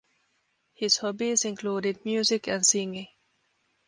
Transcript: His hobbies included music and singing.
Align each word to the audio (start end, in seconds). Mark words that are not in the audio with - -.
His 0.73 0.97
hobbies 0.97 1.45
included 1.45 2.03
music 2.05 2.47
and 2.47 2.65
singing. 2.65 3.09